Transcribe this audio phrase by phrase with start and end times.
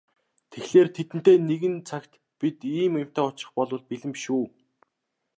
[0.49, 4.45] Тэгэхлээр тэдэнтэй нэгэн цагт бид ийм юмтай учрах болбол бэлэн биш үү?